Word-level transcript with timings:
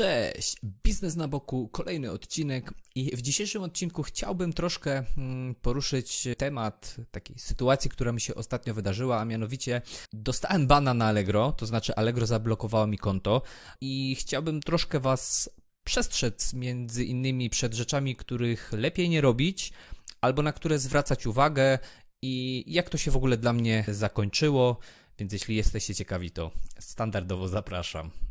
Cześć, 0.00 0.56
biznes 0.84 1.16
na 1.16 1.28
boku, 1.28 1.68
kolejny 1.68 2.10
odcinek 2.10 2.74
i 2.94 3.16
w 3.16 3.22
dzisiejszym 3.22 3.62
odcinku 3.62 4.02
chciałbym 4.02 4.52
troszkę 4.52 5.04
mm, 5.16 5.54
poruszyć 5.54 6.28
temat 6.38 6.96
takiej 7.10 7.38
sytuacji, 7.38 7.90
która 7.90 8.12
mi 8.12 8.20
się 8.20 8.34
ostatnio 8.34 8.74
wydarzyła, 8.74 9.20
a 9.20 9.24
mianowicie 9.24 9.82
dostałem 10.12 10.66
bana 10.66 10.94
na 10.94 11.06
Allegro, 11.06 11.52
to 11.52 11.66
znaczy 11.66 11.94
Allegro 11.94 12.26
zablokowało 12.26 12.86
mi 12.86 12.98
konto 12.98 13.42
i 13.80 14.16
chciałbym 14.18 14.60
troszkę 14.60 15.00
Was 15.00 15.50
przestrzec 15.84 16.54
między 16.54 17.04
innymi 17.04 17.50
przed 17.50 17.74
rzeczami, 17.74 18.16
których 18.16 18.72
lepiej 18.72 19.08
nie 19.08 19.20
robić, 19.20 19.72
albo 20.20 20.42
na 20.42 20.52
które 20.52 20.78
zwracać 20.78 21.26
uwagę 21.26 21.78
i 22.22 22.64
jak 22.66 22.90
to 22.90 22.98
się 22.98 23.10
w 23.10 23.16
ogóle 23.16 23.36
dla 23.36 23.52
mnie 23.52 23.84
zakończyło, 23.88 24.78
więc 25.18 25.32
jeśli 25.32 25.56
jesteście 25.56 25.94
ciekawi, 25.94 26.30
to 26.30 26.50
standardowo 26.78 27.48
zapraszam. 27.48 28.29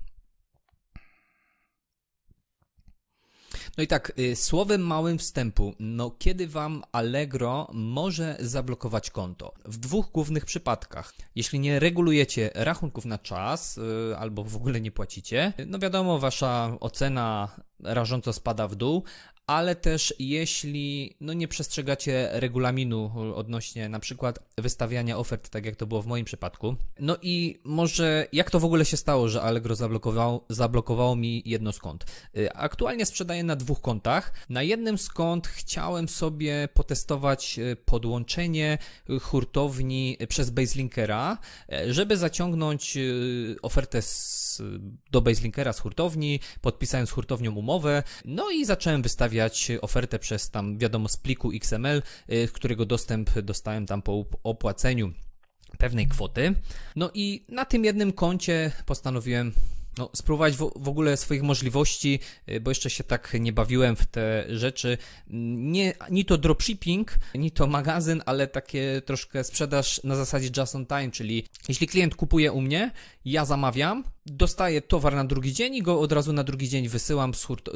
No 3.80 3.84
i 3.84 3.88
tak, 3.88 4.12
y, 4.20 4.36
słowem 4.36 4.82
małym 4.82 5.18
wstępu, 5.18 5.74
no 5.80 6.12
kiedy 6.12 6.48
wam 6.48 6.84
Allegro 6.92 7.68
może 7.74 8.38
zablokować 8.40 9.12
konto? 9.12 9.54
W 9.66 9.78
dwóch 9.78 10.12
głównych 10.12 10.46
przypadkach. 10.46 11.14
Jeśli 11.36 11.60
nie 11.60 11.80
regulujecie 11.80 12.50
rachunków 12.56 13.06
na 13.06 13.18
czas, 13.18 13.78
y, 13.78 14.18
albo 14.18 14.44
w 14.44 14.56
ogóle 14.56 14.82
nie 14.82 14.92
płacicie, 14.92 15.54
no 15.68 15.80
wiadomo, 15.80 16.20
wasza 16.20 16.78
ocena 16.80 17.56
rażąco 17.80 18.34
spada 18.34 18.68
w 18.68 18.76
dół, 18.76 19.04
ale 19.50 19.76
też 19.76 20.14
jeśli 20.20 21.16
no, 21.22 21.34
nie 21.34 21.48
przestrzegacie 21.48 22.30
regulaminu 22.32 23.12
odnośnie 23.36 23.90
na 23.90 24.00
przykład 24.00 24.40
wystawiania 24.58 25.18
ofert, 25.18 25.50
tak 25.50 25.66
jak 25.66 25.76
to 25.76 25.88
było 25.88 26.02
w 26.02 26.06
moim 26.06 26.26
przypadku. 26.26 26.76
No 27.00 27.18
i 27.22 27.60
może 27.64 28.28
jak 28.34 28.52
to 28.52 28.60
w 28.60 28.66
ogóle 28.66 28.86
się 28.86 28.98
stało, 28.98 29.30
że 29.30 29.42
Allegro 29.42 29.76
zablokowało, 29.76 30.46
zablokowało 30.50 31.16
mi 31.16 31.44
jedno 31.46 31.72
kont? 31.74 32.06
Y, 32.38 32.54
aktualnie 32.54 33.06
sprzedaję 33.06 33.44
na 33.44 33.56
dwóch 33.56 33.82
kontach. 33.82 34.34
Na 34.50 34.64
jednym 34.64 34.96
kont 35.14 35.48
chciałem 35.48 36.10
sobie 36.10 36.70
potestować 36.74 37.60
y, 37.60 37.76
podłączenie 37.76 38.78
hurtowni 39.22 40.18
przez 40.28 40.50
Baselinkera, 40.50 41.38
y, 41.74 41.94
żeby 41.94 42.18
zaciągnąć 42.18 42.98
ofertę 43.62 44.02
z, 44.02 44.62
do 45.12 45.22
Baselinkera 45.22 45.74
z 45.74 45.80
hurtowni, 45.80 46.40
podpisając 46.62 47.10
z 47.10 47.12
hurtownią 47.12 47.56
umowę, 47.56 48.04
no 48.26 48.52
i 48.52 48.66
zacząłem 48.66 49.02
wystawiać 49.02 49.39
ofertę 49.82 50.20
przez 50.20 50.50
tam, 50.50 50.78
wiadomo, 50.78 51.10
z 51.10 51.18
pliku 51.18 51.52
XML, 51.52 52.02
y, 52.32 52.48
którego 52.54 52.86
dostęp 52.86 53.40
dostałem 53.40 53.86
tam 53.86 54.02
po 54.02 54.26
opłaceniu 54.44 55.14
pewnej 55.78 56.08
kwoty. 56.08 56.56
No 56.96 57.12
i 57.14 57.46
na 57.50 57.66
tym 57.66 57.86
jednym 57.86 58.14
koncie 58.14 58.72
postanowiłem 58.86 59.54
no, 59.98 60.10
spróbować 60.16 60.56
w, 60.56 60.72
w, 60.76 60.88
ogóle 60.88 61.18
swoich 61.18 61.44
możliwości, 61.44 62.20
y, 62.50 62.60
bo 62.60 62.72
jeszcze 62.72 62.90
się 62.90 63.04
tak 63.04 63.38
nie 63.40 63.54
bawiłem 63.54 63.96
w 63.96 64.06
te 64.06 64.46
rzeczy. 64.50 64.98
Nie, 65.28 65.94
ni 66.10 66.26
to 66.26 66.38
dropshipping, 66.38 67.20
ni 67.36 67.52
to 67.52 67.68
magazyn, 67.68 68.22
ale 68.26 68.48
takie 68.48 69.02
troszkę 69.06 69.44
sprzedaż 69.44 70.04
na 70.04 70.16
zasadzie 70.16 70.50
just 70.58 70.76
on 70.76 70.86
time, 70.86 71.12
czyli 71.12 71.48
jeśli 71.68 71.88
klient 71.88 72.16
kupuje 72.16 72.52
u 72.52 72.62
mnie, 72.62 72.92
ja 73.32 73.46
zamawiam, 73.46 74.04
dostaję 74.26 74.82
towar 74.82 75.16
na 75.16 75.26
drugi 75.26 75.54
dzień 75.54 75.76
i 75.76 75.82
go 75.82 76.00
od 76.00 76.12
razu 76.12 76.34
na 76.34 76.44
drugi 76.44 76.70
dzień 76.70 76.88
wysyłam 76.88 77.34
z 77.34 77.44
hurt, 77.44 77.68
y, 77.68 77.72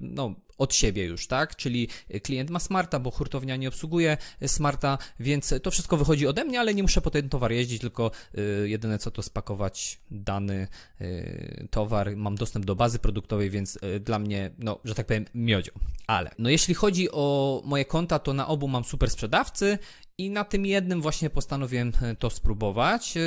no, 0.00 0.34
od 0.58 0.74
siebie 0.74 1.04
już, 1.04 1.26
tak? 1.26 1.56
Czyli 1.56 1.88
klient 2.22 2.50
ma 2.50 2.58
smarta, 2.58 2.98
bo 2.98 3.10
hurtownia 3.10 3.56
nie 3.56 3.68
obsługuje 3.68 4.16
smarta, 4.46 4.98
więc 5.20 5.54
to 5.62 5.70
wszystko 5.70 5.96
wychodzi 5.96 6.26
ode 6.26 6.44
mnie, 6.44 6.60
ale 6.60 6.74
nie 6.74 6.82
muszę 6.82 7.00
po 7.00 7.10
ten 7.10 7.28
towar 7.28 7.52
jeździć, 7.52 7.80
tylko 7.80 8.10
y, 8.38 8.68
jedyne 8.68 8.98
co 8.98 9.10
to 9.10 9.22
spakować 9.22 10.00
dany 10.10 10.68
y, 11.00 11.68
towar, 11.70 12.16
mam 12.16 12.34
dostęp 12.36 12.66
do 12.66 12.76
bazy 12.76 12.98
produktowej, 12.98 13.50
więc 13.50 13.78
dla 14.00 14.18
mnie, 14.18 14.50
no, 14.58 14.78
że 14.84 14.94
tak 14.94 15.06
powiem, 15.06 15.24
miodzio. 15.34 15.72
Ale, 16.06 16.30
no 16.38 16.50
jeśli 16.50 16.74
chodzi 16.74 17.10
o 17.10 17.62
moje 17.64 17.84
konta, 17.84 18.18
to 18.18 18.32
na 18.32 18.48
obu 18.48 18.68
mam 18.68 18.84
super 18.84 19.10
sprzedawcy 19.10 19.78
i 20.18 20.30
na 20.30 20.44
tym 20.44 20.66
jednym 20.66 21.02
właśnie 21.02 21.30
postanowiłem 21.30 21.92
e, 22.02 22.14
to 22.14 22.30
spróbować 22.30 23.16
yy, 23.16 23.22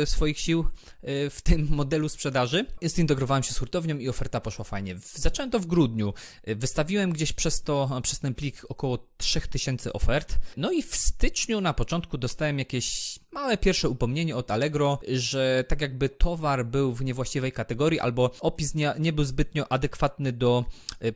yy, 0.00 0.06
swoich 0.06 0.40
sił 0.40 0.64
yy, 1.02 1.30
w 1.30 1.42
tym 1.42 1.68
modelu 1.70 2.08
sprzedaży. 2.08 2.66
Zintegrowałem 2.84 3.42
się 3.42 3.52
z 3.52 3.58
hurtownią 3.58 3.98
i 3.98 4.08
oferta 4.08 4.40
poszła 4.40 4.64
fajnie. 4.64 4.96
Zacząłem 5.14 5.50
to 5.50 5.60
w 5.60 5.66
grudniu. 5.66 6.14
Wystawiłem 6.46 7.12
gdzieś 7.12 7.32
przez 7.32 7.62
to, 7.62 8.00
przez 8.02 8.20
ten 8.20 8.34
plik 8.34 8.66
około 8.68 9.06
3000 9.16 9.92
ofert. 9.92 10.38
No 10.56 10.72
i 10.72 10.82
w 10.82 10.96
styczniu 10.96 11.60
na 11.60 11.74
początku 11.74 12.18
dostałem 12.18 12.58
jakieś 12.58 13.18
małe 13.32 13.56
pierwsze 13.56 13.88
upomnienie 13.88 14.36
od 14.36 14.50
Allegro, 14.50 14.98
że 15.08 15.64
tak 15.68 15.80
jakby 15.80 16.08
towar 16.08 16.66
był 16.66 16.94
w 16.94 17.04
niewłaściwej 17.04 17.52
kategorii 17.52 18.00
albo 18.00 18.30
opis 18.40 18.74
nie, 18.74 18.94
nie 18.98 19.12
był 19.12 19.24
zbytnio 19.24 19.72
adekwatny 19.72 20.32
do 20.32 20.64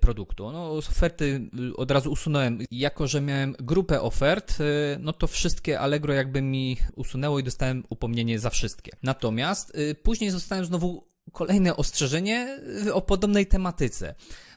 produktu. 0.00 0.52
No, 0.52 0.82
z 0.82 0.88
oferty 0.88 1.50
od 1.76 1.90
razu 1.90 2.12
usunąłem. 2.12 2.58
Jako, 2.70 3.06
że 3.06 3.20
miałem 3.20 3.54
grupę 3.58 4.00
ofert, 4.00 4.58
no 4.98 5.12
to 5.12 5.26
wszystkie 5.26 5.80
Allegro 5.80 6.14
jakby 6.14 6.42
mi 6.42 6.76
usunęło 6.96 7.38
i 7.38 7.42
dostałem 7.42 7.84
upomnienie 7.88 8.38
za 8.38 8.50
wszystkie. 8.50 8.92
Natomiast 9.02 9.72
później 10.02 10.30
zostałem 10.30 10.64
znowu 10.64 11.04
kolejne 11.32 11.76
ostrzeżenie 11.76 12.58
o 12.92 13.02
podobnej 13.02 13.46
tematyce. 13.46 14.14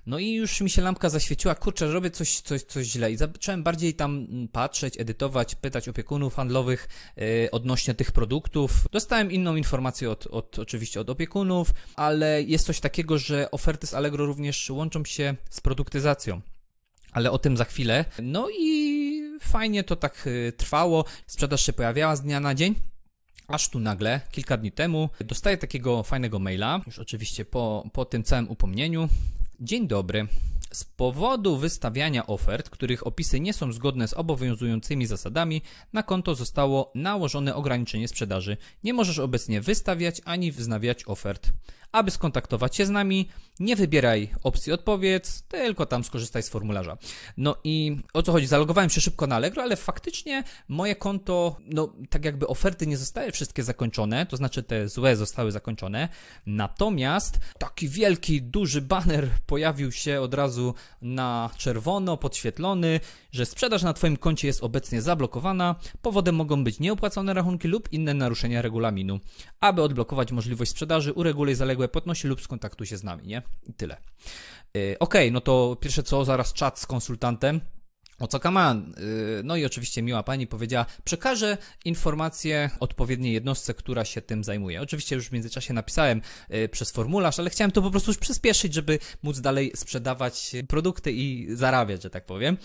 No 0.07 0.19
i 0.19 0.33
już 0.33 0.61
mi 0.61 0.69
się 0.69 0.81
lampka 0.81 1.09
zaświeciła, 1.09 1.55
kurczę, 1.55 1.91
robię 1.91 2.11
coś, 2.11 2.41
coś, 2.41 2.63
coś 2.63 2.85
źle. 2.85 3.11
I 3.11 3.17
zacząłem 3.17 3.63
bardziej 3.63 3.93
tam 3.93 4.27
mm, 4.29 4.47
patrzeć, 4.47 4.99
edytować, 4.99 5.55
pytać 5.55 5.89
opiekunów 5.89 6.35
handlowych 6.35 6.89
yy, 7.17 7.51
odnośnie 7.51 7.93
tych 7.93 8.11
produktów. 8.11 8.87
Dostałem 8.91 9.31
inną 9.31 9.55
informację 9.55 10.11
od, 10.11 10.27
od, 10.27 10.59
oczywiście 10.59 11.01
od 11.01 11.09
opiekunów, 11.09 11.71
ale 11.95 12.43
jest 12.43 12.65
coś 12.65 12.79
takiego, 12.79 13.17
że 13.17 13.51
oferty 13.51 13.87
z 13.87 13.93
Allegro 13.93 14.25
również 14.25 14.69
łączą 14.69 15.05
się 15.05 15.35
z 15.49 15.61
produktyzacją. 15.61 16.41
Ale 17.11 17.31
o 17.31 17.39
tym 17.39 17.57
za 17.57 17.65
chwilę. 17.65 18.05
No 18.21 18.47
i 18.59 19.21
fajnie 19.41 19.83
to 19.83 19.95
tak 19.95 20.27
y, 20.27 20.53
trwało, 20.57 21.05
sprzedaż 21.27 21.65
się 21.65 21.73
pojawiała 21.73 22.15
z 22.15 22.21
dnia 22.21 22.39
na 22.39 22.55
dzień. 22.55 22.75
Aż 23.47 23.69
tu 23.69 23.79
nagle, 23.79 24.21
kilka 24.31 24.57
dni 24.57 24.71
temu, 24.71 25.09
dostaję 25.19 25.57
takiego 25.57 26.03
fajnego 26.03 26.39
maila, 26.39 26.81
już 26.85 26.99
oczywiście 26.99 27.45
po, 27.45 27.89
po 27.93 28.05
tym 28.05 28.23
całym 28.23 28.49
upomnieniu. 28.49 29.09
Dzień 29.59 29.87
dobry. 29.87 30.27
Z 30.71 30.83
powodu 30.83 31.57
wystawiania 31.57 32.27
ofert, 32.27 32.69
których 32.69 33.07
opisy 33.07 33.39
nie 33.39 33.53
są 33.53 33.71
zgodne 33.71 34.07
z 34.07 34.13
obowiązującymi 34.13 35.05
zasadami, 35.05 35.61
na 35.93 36.03
konto 36.03 36.35
zostało 36.35 36.91
nałożone 36.95 37.55
ograniczenie 37.55 38.07
sprzedaży. 38.07 38.57
Nie 38.83 38.93
możesz 38.93 39.19
obecnie 39.19 39.61
wystawiać 39.61 40.21
ani 40.25 40.51
wznawiać 40.51 41.03
ofert. 41.07 41.49
Aby 41.97 42.11
skontaktować 42.11 42.75
się 42.75 42.85
z 42.85 42.89
nami, 42.89 43.29
nie 43.59 43.75
wybieraj 43.75 44.29
opcji 44.43 44.73
odpowiedz, 44.73 45.41
tylko 45.41 45.85
tam 45.85 46.03
skorzystaj 46.03 46.43
z 46.43 46.49
formularza. 46.49 46.97
No 47.37 47.55
i 47.63 47.97
o 48.13 48.23
co 48.23 48.31
chodzi? 48.31 48.47
Zalogowałem 48.47 48.89
się 48.89 49.01
szybko 49.01 49.27
na 49.27 49.35
Allegro, 49.35 49.63
ale 49.63 49.75
faktycznie 49.75 50.43
moje 50.67 50.95
konto, 50.95 51.57
no 51.65 51.93
tak 52.09 52.25
jakby 52.25 52.47
oferty 52.47 52.87
nie 52.87 52.97
zostały 52.97 53.31
wszystkie 53.31 53.63
zakończone, 53.63 54.25
to 54.25 54.37
znaczy 54.37 54.63
te 54.63 54.89
złe 54.89 55.15
zostały 55.15 55.51
zakończone. 55.51 56.09
Natomiast 56.45 57.39
taki 57.57 57.89
wielki, 57.89 58.41
duży 58.41 58.81
banner 58.81 59.29
pojawił 59.45 59.91
się 59.91 60.21
od 60.21 60.33
razu 60.33 60.73
na 61.01 61.49
czerwono, 61.57 62.17
podświetlony, 62.17 62.99
że 63.31 63.45
sprzedaż 63.45 63.83
na 63.83 63.93
Twoim 63.93 64.17
koncie 64.17 64.47
jest 64.47 64.63
obecnie 64.63 65.01
zablokowana. 65.01 65.75
Powodem 66.01 66.35
mogą 66.35 66.63
być 66.63 66.79
nieopłacone 66.79 67.33
rachunki 67.33 67.67
lub 67.67 67.93
inne 67.93 68.13
naruszenia 68.13 68.61
regulaminu. 68.61 69.19
Aby 69.59 69.81
odblokować 69.81 70.31
możliwość 70.31 70.71
sprzedaży, 70.71 71.13
ureguluj 71.13 71.55
zaległe 71.55 71.86
płatności 71.87 72.27
lub 72.27 72.41
skontaktuj 72.41 72.87
się 72.87 72.97
z 72.97 73.03
nami, 73.03 73.27
nie? 73.27 73.41
I 73.67 73.73
tyle. 73.73 73.97
Yy, 74.73 74.95
ok, 74.99 75.13
no 75.31 75.41
to 75.41 75.77
pierwsze 75.81 76.03
co, 76.03 76.25
zaraz 76.25 76.53
czat 76.53 76.79
z 76.79 76.85
konsultantem. 76.85 77.61
O 78.19 78.27
co 78.27 78.39
kaman? 78.39 78.93
Y, 79.39 79.43
no 79.43 79.55
i 79.55 79.65
oczywiście 79.65 80.01
miła 80.01 80.23
pani 80.23 80.47
powiedziała, 80.47 80.85
przekażę 81.03 81.57
informację 81.85 82.69
odpowiedniej 82.79 83.33
jednostce, 83.33 83.73
która 83.73 84.05
się 84.05 84.21
tym 84.21 84.43
zajmuje. 84.43 84.81
Oczywiście 84.81 85.15
już 85.15 85.27
w 85.27 85.31
międzyczasie 85.31 85.73
napisałem 85.73 86.21
y, 86.53 86.69
przez 86.69 86.91
formularz, 86.91 87.39
ale 87.39 87.49
chciałem 87.49 87.71
to 87.71 87.81
po 87.81 87.91
prostu 87.91 88.11
już 88.11 88.17
przyspieszyć, 88.17 88.73
żeby 88.73 88.99
móc 89.23 89.39
dalej 89.39 89.71
sprzedawać 89.75 90.55
produkty 90.67 91.11
i 91.11 91.47
zarabiać, 91.55 92.03
że 92.03 92.09
tak 92.09 92.25
powiem. 92.25 92.57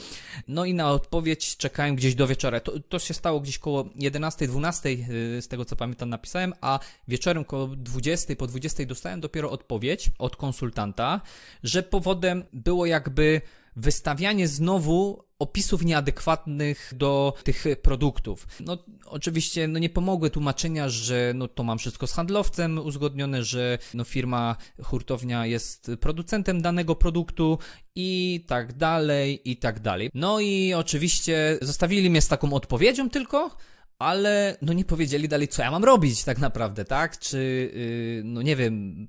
No 0.49 0.65
i 0.65 0.75
na 0.75 0.91
odpowiedź 0.91 1.57
czekałem 1.57 1.97
gdzieś 1.97 2.15
do 2.15 2.27
wieczora. 2.27 2.61
To, 2.61 2.81
to 2.81 2.99
się 2.99 3.15
stało 3.15 3.41
gdzieś 3.41 3.59
koło 3.59 3.89
11, 3.97 4.47
12, 4.49 4.89
y, 4.89 5.43
z 5.43 5.49
tego 5.49 5.65
co 5.65 5.77
pamiętam 5.77 6.09
napisałem, 6.09 6.53
a 6.61 6.79
wieczorem 7.09 7.45
koło 7.45 7.67
20, 7.67 8.37
po 8.37 8.47
20 8.47 8.85
dostałem 8.85 9.21
dopiero 9.21 9.51
odpowiedź 9.51 10.11
od 10.19 10.37
konsultanta, 10.37 11.21
że 11.63 11.83
powodem 11.83 12.45
było 12.53 12.87
jakby 12.87 13.41
wystawianie 13.77 14.49
znowu 14.49 15.25
opisów 15.39 15.85
nieadekwatnych 15.85 16.93
do 16.97 17.35
tych 17.45 17.65
produktów. 17.83 18.47
No 18.61 18.79
oczywiście 19.07 19.69
no 19.69 19.79
nie 19.79 19.91
pomogły 19.91 20.31
tłumaczenia, 20.31 20.89
że 20.89 21.33
no 21.35 21.49
to 21.49 21.63
mam 21.63 21.79
wszystko 21.79 22.07
z 22.07 22.13
handlowcem 22.13 22.79
uzgodnione, 22.79 23.45
że 23.45 23.79
no 23.95 24.05
firma 24.05 24.57
hurtownia 24.83 25.47
jest 25.47 25.91
producentem 26.01 26.63
danego 26.63 26.95
produktu 26.95 27.59
i 27.95 28.45
tak 28.49 28.73
dalej, 28.73 29.51
i 29.51 29.57
tak 29.57 29.81
dalej. 29.81 30.11
No 30.15 30.41
i 30.41 30.75
oczywiście 30.75 31.59
zostawili 31.63 32.11
mnie 32.11 32.21
z 32.21 32.29
taką 32.29 32.53
odpowiedzią 32.53 33.11
tylko, 33.11 33.57
ale 34.05 34.57
no 34.63 34.73
nie 34.73 34.85
powiedzieli 34.85 35.29
dalej, 35.29 35.49
co 35.49 35.63
ja 35.63 35.71
mam 35.71 35.85
robić 35.85 36.25
tak 36.25 36.39
naprawdę, 36.39 36.85
tak? 36.85 37.19
Czy, 37.19 37.71
yy, 37.75 38.23
no 38.25 38.43
nie 38.43 38.57
wiem, 38.57 39.07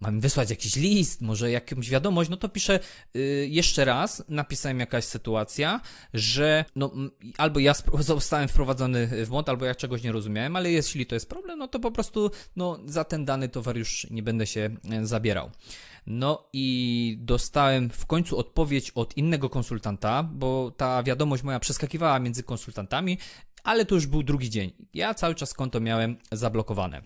mam 0.00 0.20
wysłać 0.20 0.50
jakiś 0.50 0.76
list, 0.76 1.20
może 1.20 1.50
jakąś 1.50 1.90
wiadomość, 1.90 2.30
no 2.30 2.36
to 2.36 2.48
piszę 2.48 2.80
yy, 3.14 3.22
jeszcze 3.48 3.84
raz, 3.84 4.24
napisałem 4.28 4.80
jakaś 4.80 5.04
sytuacja, 5.04 5.80
że 6.14 6.64
no 6.76 6.92
albo 7.38 7.60
ja 7.60 7.74
zostałem 7.98 8.48
wprowadzony 8.48 9.06
w 9.06 9.28
błąd, 9.28 9.48
albo 9.48 9.64
ja 9.64 9.74
czegoś 9.74 10.02
nie 10.02 10.12
rozumiałem, 10.12 10.56
ale 10.56 10.70
jeśli 10.70 11.06
to 11.06 11.14
jest 11.14 11.28
problem, 11.28 11.58
no 11.58 11.68
to 11.68 11.80
po 11.80 11.90
prostu 11.90 12.30
no, 12.56 12.78
za 12.86 13.04
ten 13.04 13.24
dany 13.24 13.48
towar 13.48 13.76
już 13.76 14.06
nie 14.10 14.22
będę 14.22 14.46
się 14.46 14.70
e, 14.90 15.06
zabierał. 15.06 15.50
No 16.06 16.48
i 16.52 17.18
dostałem 17.20 17.90
w 17.90 18.06
końcu 18.06 18.38
odpowiedź 18.38 18.90
od 18.90 19.16
innego 19.16 19.50
konsultanta, 19.50 20.22
bo 20.22 20.70
ta 20.76 21.02
wiadomość 21.02 21.42
moja 21.42 21.60
przeskakiwała 21.60 22.20
między 22.20 22.42
konsultantami, 22.42 23.18
ale 23.64 23.84
to 23.84 23.94
już 23.94 24.06
był 24.06 24.22
drugi 24.22 24.50
dzień. 24.50 24.72
Ja 24.94 25.14
cały 25.14 25.34
czas 25.34 25.54
konto 25.54 25.80
miałem 25.80 26.16
zablokowane. 26.32 27.02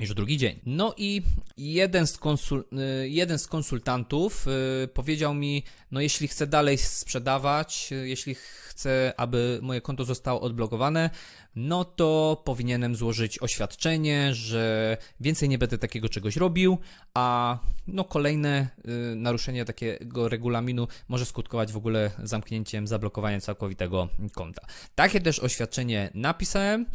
Już 0.00 0.14
drugi 0.14 0.36
dzień. 0.36 0.60
No 0.66 0.94
i 0.96 1.22
jeden 1.56 2.06
z, 2.06 2.18
konsul, 2.18 2.64
y, 3.02 3.08
jeden 3.08 3.38
z 3.38 3.46
konsultantów 3.46 4.46
y, 4.84 4.88
powiedział 4.88 5.34
mi, 5.34 5.62
no 5.90 6.00
jeśli 6.00 6.28
chcę 6.28 6.46
dalej 6.46 6.78
sprzedawać, 6.78 7.88
y, 7.92 8.08
jeśli 8.08 8.34
chcę, 8.34 9.12
aby 9.16 9.58
moje 9.62 9.80
konto 9.80 10.04
zostało 10.04 10.40
odblokowane, 10.40 11.10
no 11.54 11.84
to 11.84 12.42
powinienem 12.44 12.96
złożyć 12.96 13.42
oświadczenie, 13.42 14.34
że 14.34 14.96
więcej 15.20 15.48
nie 15.48 15.58
będę 15.58 15.78
takiego 15.78 16.08
czegoś 16.08 16.36
robił, 16.36 16.78
a 17.14 17.58
no 17.86 18.04
kolejne 18.04 18.68
naruszenie 19.16 19.64
takiego 19.64 20.28
regulaminu 20.28 20.88
może 21.08 21.26
skutkować 21.26 21.72
w 21.72 21.76
ogóle 21.76 22.10
zamknięciem, 22.22 22.86
zablokowaniem 22.86 23.40
całkowitego 23.40 24.08
konta. 24.34 24.62
Takie 24.94 25.20
też 25.20 25.38
oświadczenie 25.38 26.10
napisałem 26.14 26.86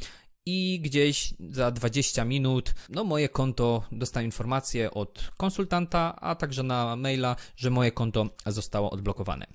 i 0.45 0.79
gdzieś 0.83 1.33
za 1.49 1.71
20 1.71 2.25
minut, 2.25 2.73
no 2.89 3.03
moje 3.03 3.29
konto 3.29 3.83
dostaje 3.91 4.25
informację 4.25 4.91
od 4.91 5.31
konsultanta, 5.37 6.15
a 6.21 6.35
także 6.35 6.63
na 6.63 6.95
maila, 6.95 7.35
że 7.55 7.69
moje 7.69 7.91
konto 7.91 8.29
zostało 8.45 8.91
odblokowane. 8.91 9.47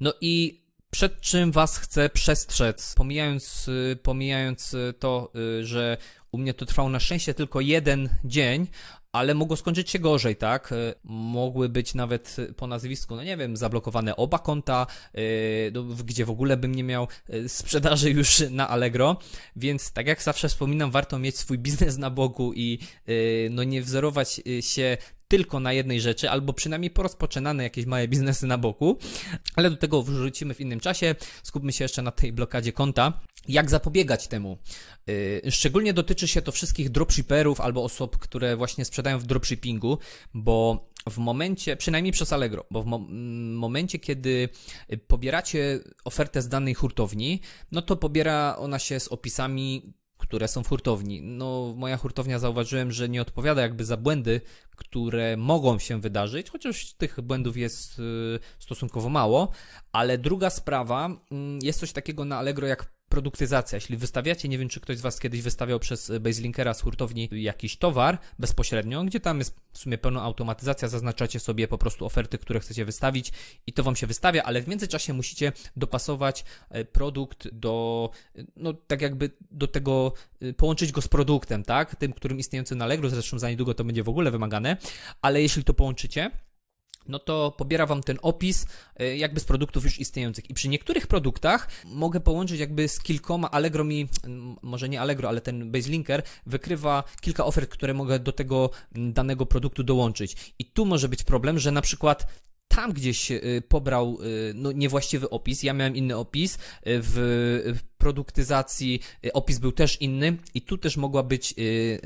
No 0.00 0.12
i 0.20 0.61
przed 0.94 1.20
czym 1.20 1.52
Was 1.52 1.78
chcę 1.78 2.08
przestrzec, 2.08 2.94
pomijając, 2.94 3.70
pomijając 4.02 4.76
to, 4.98 5.32
że 5.62 5.96
u 6.32 6.38
mnie 6.38 6.54
to 6.54 6.66
trwało 6.66 6.88
na 6.88 7.00
szczęście 7.00 7.34
tylko 7.34 7.60
jeden 7.60 8.08
dzień, 8.24 8.66
ale 9.12 9.34
mogło 9.34 9.56
skończyć 9.56 9.90
się 9.90 9.98
gorzej, 9.98 10.36
tak? 10.36 10.74
Mogły 11.04 11.68
być 11.68 11.94
nawet 11.94 12.36
po 12.56 12.66
nazwisku, 12.66 13.16
no 13.16 13.24
nie 13.24 13.36
wiem, 13.36 13.56
zablokowane 13.56 14.16
oba 14.16 14.38
konta, 14.38 14.86
yy, 15.14 15.94
gdzie 16.04 16.24
w 16.24 16.30
ogóle 16.30 16.56
bym 16.56 16.74
nie 16.74 16.84
miał 16.84 17.08
sprzedaży 17.48 18.10
już 18.10 18.42
na 18.50 18.68
Allegro, 18.68 19.16
więc 19.56 19.92
tak 19.92 20.06
jak 20.06 20.22
zawsze 20.22 20.48
wspominam, 20.48 20.90
warto 20.90 21.18
mieć 21.18 21.38
swój 21.38 21.58
biznes 21.58 21.98
na 21.98 22.10
boku 22.10 22.52
i 22.54 22.78
no 23.50 23.64
nie 23.64 23.82
wzorować 23.82 24.40
się 24.60 24.96
tylko 25.32 25.60
na 25.60 25.72
jednej 25.72 26.00
rzeczy, 26.00 26.30
albo 26.30 26.52
przynajmniej 26.52 26.90
porozpoczynane 26.90 27.62
jakieś 27.62 27.86
małe 27.86 28.08
biznesy 28.08 28.46
na 28.46 28.58
boku, 28.58 28.98
ale 29.56 29.70
do 29.70 29.76
tego 29.76 30.02
wrzucimy 30.02 30.54
w 30.54 30.60
innym 30.60 30.80
czasie. 30.80 31.14
Skupmy 31.42 31.72
się 31.72 31.84
jeszcze 31.84 32.02
na 32.02 32.10
tej 32.10 32.32
blokadzie 32.32 32.72
konta. 32.72 33.20
Jak 33.48 33.70
zapobiegać 33.70 34.28
temu? 34.28 34.58
Yy, 35.06 35.50
szczególnie 35.50 35.92
dotyczy 35.92 36.28
się 36.28 36.42
to 36.42 36.52
wszystkich 36.52 36.90
dropshipperów 36.90 37.60
albo 37.60 37.84
osób, 37.84 38.18
które 38.18 38.56
właśnie 38.56 38.84
sprzedają 38.84 39.18
w 39.18 39.26
dropshippingu, 39.26 39.98
bo 40.34 40.88
w 41.10 41.18
momencie, 41.18 41.76
przynajmniej 41.76 42.12
przez 42.12 42.32
Allegro, 42.32 42.64
bo 42.70 42.82
w 42.82 42.86
mo 42.86 42.98
momencie, 43.54 43.98
kiedy 43.98 44.48
pobieracie 45.06 45.80
ofertę 46.04 46.42
z 46.42 46.48
danej 46.48 46.74
hurtowni, 46.74 47.40
no 47.72 47.82
to 47.82 47.96
pobiera 47.96 48.56
ona 48.58 48.78
się 48.78 49.00
z 49.00 49.08
opisami 49.08 49.92
które 50.22 50.48
są 50.48 50.62
w 50.62 50.68
hurtowni. 50.68 51.22
No, 51.22 51.74
moja 51.76 51.96
hurtownia 51.96 52.38
zauważyłem, 52.38 52.92
że 52.92 53.08
nie 53.08 53.22
odpowiada 53.22 53.62
jakby 53.62 53.84
za 53.84 53.96
błędy, 53.96 54.40
które 54.76 55.36
mogą 55.36 55.78
się 55.78 56.00
wydarzyć, 56.00 56.50
chociaż 56.50 56.92
tych 56.92 57.20
błędów 57.20 57.56
jest 57.56 57.98
y, 57.98 58.38
stosunkowo 58.58 59.08
mało, 59.08 59.48
ale 59.92 60.18
druga 60.18 60.50
sprawa, 60.50 61.10
mm, 61.30 61.58
jest 61.62 61.80
coś 61.80 61.92
takiego 61.92 62.24
na 62.24 62.38
Allegro 62.38 62.66
jak 62.66 62.92
produktyzacja. 63.12 63.76
Jeśli 63.76 63.96
wystawiacie, 63.96 64.48
nie 64.48 64.58
wiem 64.58 64.68
czy 64.68 64.80
ktoś 64.80 64.98
z 64.98 65.00
Was 65.00 65.20
kiedyś 65.20 65.42
wystawiał 65.42 65.78
przez 65.78 66.12
Baselinkera 66.20 66.74
z 66.74 66.80
hurtowni 66.80 67.28
jakiś 67.32 67.76
towar 67.76 68.18
bezpośrednio, 68.38 69.04
gdzie 69.04 69.20
tam 69.20 69.38
jest 69.38 69.56
w 69.72 69.78
sumie 69.78 69.98
pełna 69.98 70.22
automatyzacja, 70.22 70.88
zaznaczacie 70.88 71.40
sobie 71.40 71.68
po 71.68 71.78
prostu 71.78 72.06
oferty, 72.06 72.38
które 72.38 72.60
chcecie 72.60 72.84
wystawić 72.84 73.32
i 73.66 73.72
to 73.72 73.82
Wam 73.82 73.96
się 73.96 74.06
wystawia, 74.06 74.42
ale 74.42 74.62
w 74.62 74.68
międzyczasie 74.68 75.12
musicie 75.12 75.52
dopasować 75.76 76.44
e, 76.70 76.84
produkt 76.84 77.48
do, 77.48 78.10
no 78.56 78.72
tak 78.72 79.02
jakby 79.02 79.30
do 79.50 79.66
tego, 79.68 80.12
e, 80.40 80.52
połączyć 80.52 80.92
go 80.92 81.02
z 81.02 81.08
produktem, 81.08 81.62
tak? 81.62 81.96
Tym, 81.96 82.12
którym 82.12 82.38
istniejący 82.38 82.74
na 82.74 82.84
Allegro, 82.84 83.10
zresztą 83.10 83.38
za 83.38 83.50
niedługo 83.50 83.74
to 83.74 83.84
będzie 83.84 84.02
w 84.02 84.08
ogóle 84.08 84.30
wymagane, 84.30 84.76
ale 85.22 85.42
jeśli 85.42 85.64
to 85.64 85.74
połączycie, 85.74 86.30
no 87.08 87.18
to 87.18 87.54
pobiera 87.58 87.86
Wam 87.86 88.02
ten 88.02 88.18
opis 88.22 88.66
e, 88.96 89.16
jakby 89.16 89.40
z 89.40 89.44
produktów 89.44 89.84
już 89.84 90.00
istniejących. 90.00 90.50
I 90.50 90.54
przy 90.54 90.68
niektórych 90.68 91.06
produktach 91.06 91.68
mogę 91.84 92.20
połączyć 92.20 92.60
jakby 92.60 92.88
z 92.88 93.02
kilkoma, 93.02 93.50
Allegro 93.50 93.84
mi, 93.84 94.08
może 94.62 94.88
nie 94.88 95.00
Allegro, 95.00 95.28
ale 95.28 95.40
ten 95.40 95.72
Baselinker 95.72 96.22
wykrywa 96.46 97.04
kilka 97.20 97.44
ofert, 97.44 97.70
które 97.70 97.94
mogę 97.94 98.18
do 98.18 98.32
tego 98.32 98.70
danego 98.92 99.46
produktu 99.46 99.82
dołączyć. 99.82 100.54
I 100.58 100.64
tu 100.64 100.86
może 100.86 101.08
być 101.08 101.22
problem, 101.22 101.58
że 101.58 101.72
na 101.72 101.82
przykład 101.82 102.26
tam 102.74 102.92
gdzieś 102.92 103.30
y, 103.30 103.62
pobrał 103.68 104.18
y, 104.22 104.52
no, 104.54 104.72
niewłaściwy 104.72 105.30
opis. 105.30 105.62
Ja 105.62 105.72
miałem 105.72 105.96
inny 105.96 106.16
opis. 106.16 106.58
W 106.84 107.78
produktyzacji 107.98 109.00
opis 109.32 109.58
był 109.58 109.72
też 109.72 110.00
inny 110.00 110.36
i 110.54 110.62
tu 110.62 110.78
też 110.78 110.96
mogła 110.96 111.22
być 111.22 111.54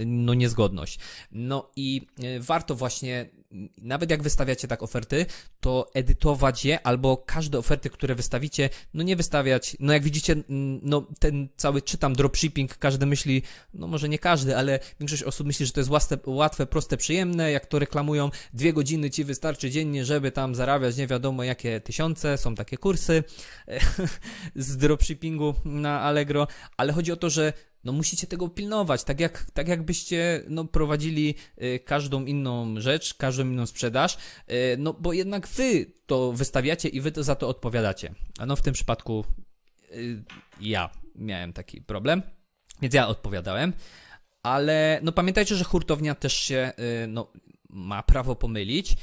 no, 0.06 0.34
niezgodność. 0.34 0.98
No 1.32 1.70
i 1.76 2.06
warto 2.40 2.74
właśnie 2.74 3.30
nawet 3.78 4.10
jak 4.10 4.22
wystawiacie 4.22 4.68
tak 4.68 4.82
oferty, 4.82 5.26
to 5.60 5.90
edytować 5.94 6.64
je 6.64 6.86
albo 6.86 7.16
każde 7.16 7.58
oferty, 7.58 7.90
które 7.90 8.14
wystawicie, 8.14 8.70
no 8.94 9.02
nie 9.02 9.16
wystawiać, 9.16 9.76
no 9.80 9.92
jak 9.92 10.02
widzicie, 10.02 10.36
no 10.82 11.06
ten 11.18 11.48
cały 11.56 11.82
czytam 11.82 12.14
dropshipping, 12.14 12.76
każdy 12.76 13.06
myśli, 13.06 13.42
no 13.74 13.86
może 13.86 14.08
nie 14.08 14.18
każdy, 14.18 14.56
ale 14.56 14.78
większość 15.00 15.22
osób 15.22 15.46
myśli, 15.46 15.66
że 15.66 15.72
to 15.72 15.80
jest 15.80 15.90
łatwe, 15.90 16.18
łatwe 16.26 16.66
proste, 16.66 16.96
przyjemne, 16.96 17.50
jak 17.50 17.66
to 17.66 17.78
reklamują, 17.78 18.30
dwie 18.54 18.72
godziny 18.72 19.10
ci 19.10 19.24
wystarczy 19.24 19.70
dziennie, 19.70 20.04
żeby 20.04 20.32
tam 20.32 20.54
zarabiać 20.54 20.96
nie 20.96 21.06
wiadomo 21.06 21.44
jakie 21.44 21.80
tysiące, 21.80 22.38
są 22.38 22.54
takie 22.54 22.76
kursy 22.76 23.24
z 24.56 24.76
dropshippingu 24.76 25.54
na 25.64 26.00
Allegro, 26.00 26.46
ale 26.76 26.92
chodzi 26.92 27.12
o 27.12 27.16
to, 27.16 27.30
że 27.30 27.52
no 27.86 27.92
musicie 27.92 28.26
tego 28.26 28.48
pilnować, 28.48 29.04
tak, 29.04 29.20
jak, 29.20 29.50
tak 29.50 29.68
jakbyście 29.68 30.42
no, 30.48 30.64
prowadzili 30.64 31.34
y, 31.62 31.80
każdą 31.84 32.24
inną 32.24 32.80
rzecz, 32.80 33.14
każdą 33.14 33.42
inną 33.42 33.66
sprzedaż, 33.66 34.16
y, 34.50 34.76
no 34.78 34.92
bo 34.92 35.12
jednak 35.12 35.48
wy 35.48 35.86
to 36.06 36.32
wystawiacie 36.32 36.88
i 36.88 37.00
wy 37.00 37.12
to 37.12 37.22
za 37.22 37.34
to 37.34 37.48
odpowiadacie. 37.48 38.14
A 38.38 38.46
no 38.46 38.56
w 38.56 38.62
tym 38.62 38.74
przypadku 38.74 39.24
y, 39.90 40.24
ja 40.60 40.90
miałem 41.14 41.52
taki 41.52 41.82
problem, 41.82 42.22
więc 42.82 42.94
ja 42.94 43.08
odpowiadałem, 43.08 43.72
ale 44.42 45.00
no 45.02 45.12
pamiętajcie, 45.12 45.56
że 45.56 45.64
hurtownia 45.64 46.14
też 46.14 46.34
się 46.34 46.72
y, 47.04 47.06
no, 47.06 47.32
ma 47.68 48.02
prawo 48.02 48.36
pomylić, 48.36 48.96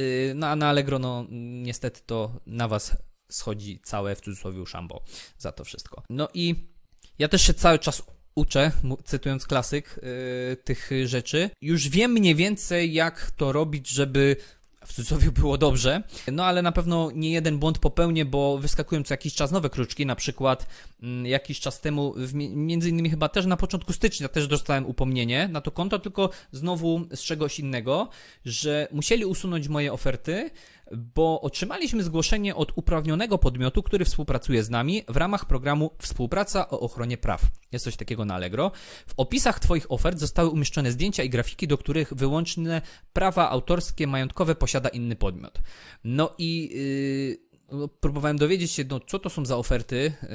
y, 0.00 0.32
no 0.36 0.46
a 0.46 0.56
na 0.56 0.68
Allegro 0.68 0.98
no 0.98 1.26
niestety 1.30 2.00
to 2.06 2.40
na 2.46 2.68
was 2.68 2.96
schodzi 3.30 3.80
całe 3.84 4.16
w 4.16 4.20
cudzysłowie 4.20 4.66
szambo 4.66 5.02
za 5.38 5.52
to 5.52 5.64
wszystko. 5.64 6.02
No 6.10 6.28
i 6.34 6.70
ja 7.18 7.28
też 7.28 7.42
się 7.42 7.54
cały 7.54 7.78
czas 7.78 8.02
uczę, 8.40 8.72
cytując 9.04 9.46
klasyk, 9.46 10.00
yy, 10.02 10.56
tych 10.56 10.90
rzeczy. 11.04 11.50
Już 11.60 11.88
wiem 11.88 12.10
mniej 12.12 12.34
więcej, 12.34 12.92
jak 12.92 13.30
to 13.36 13.52
robić, 13.52 13.88
żeby 13.88 14.36
w 14.86 14.92
cudzysłowie 14.92 15.30
było 15.32 15.58
dobrze, 15.58 16.02
no 16.32 16.44
ale 16.44 16.62
na 16.62 16.72
pewno 16.72 17.10
nie 17.14 17.30
jeden 17.30 17.58
błąd 17.58 17.78
popełnię, 17.78 18.24
bo 18.24 18.58
wyskakują 18.58 19.02
co 19.02 19.14
jakiś 19.14 19.34
czas 19.34 19.50
nowe 19.50 19.70
kruczki, 19.70 20.06
na 20.06 20.16
przykład 20.16 20.66
mm, 21.02 21.26
jakiś 21.26 21.60
czas 21.60 21.80
temu, 21.80 22.14
między 22.54 22.88
innymi 22.88 23.10
chyba 23.10 23.28
też 23.28 23.46
na 23.46 23.56
początku 23.56 23.92
stycznia 23.92 24.28
też 24.28 24.46
dostałem 24.46 24.86
upomnienie 24.86 25.48
na 25.48 25.60
to 25.60 25.70
konto, 25.70 25.98
tylko 25.98 26.30
znowu 26.52 27.00
z 27.14 27.20
czegoś 27.20 27.58
innego, 27.58 28.08
że 28.44 28.88
musieli 28.92 29.24
usunąć 29.24 29.68
moje 29.68 29.92
oferty, 29.92 30.50
bo 30.96 31.40
otrzymaliśmy 31.40 32.02
zgłoszenie 32.02 32.54
od 32.54 32.72
uprawnionego 32.76 33.38
podmiotu, 33.38 33.82
który 33.82 34.04
współpracuje 34.04 34.62
z 34.62 34.70
nami 34.70 35.04
w 35.08 35.16
ramach 35.16 35.44
programu 35.44 35.90
Współpraca 35.98 36.68
o 36.68 36.80
ochronie 36.80 37.18
praw. 37.18 37.42
Jest 37.72 37.84
coś 37.84 37.96
takiego 37.96 38.24
na 38.24 38.34
Allegro. 38.34 38.70
W 39.06 39.14
opisach 39.16 39.60
Twoich 39.60 39.92
ofert 39.92 40.18
zostały 40.18 40.50
umieszczone 40.50 40.92
zdjęcia 40.92 41.22
i 41.22 41.30
grafiki, 41.30 41.68
do 41.68 41.78
których 41.78 42.14
wyłączne 42.14 42.82
prawa 43.12 43.50
autorskie 43.50 44.06
majątkowe 44.06 44.54
posiada 44.54 44.88
inny 44.88 45.16
podmiot. 45.16 45.60
No 46.04 46.34
i 46.38 46.70
yy, 47.70 47.88
próbowałem 48.00 48.38
dowiedzieć 48.38 48.72
się, 48.72 48.84
no, 48.90 49.00
co 49.00 49.18
to 49.18 49.30
są 49.30 49.46
za 49.46 49.56
oferty 49.56 50.12
yy, 50.22 50.28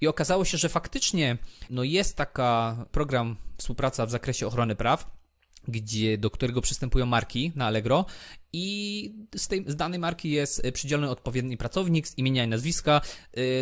i 0.00 0.06
okazało 0.06 0.44
się, 0.44 0.58
że 0.58 0.68
faktycznie 0.68 1.38
no, 1.70 1.84
jest 1.84 2.16
taka 2.16 2.76
program 2.92 3.36
współpraca 3.56 4.06
w 4.06 4.10
zakresie 4.10 4.46
ochrony 4.46 4.76
praw, 4.76 5.17
gdzie, 5.68 6.18
do 6.18 6.30
którego 6.30 6.60
przystępują 6.60 7.06
marki 7.06 7.52
na 7.54 7.66
Allegro 7.66 8.04
i 8.52 9.14
z, 9.36 9.48
tej, 9.48 9.64
z 9.66 9.76
danej 9.76 9.98
marki 9.98 10.30
jest 10.30 10.62
przydzielony 10.72 11.10
odpowiedni 11.10 11.56
pracownik 11.56 12.08
z 12.08 12.18
imienia 12.18 12.44
i 12.44 12.48
nazwiska. 12.48 13.00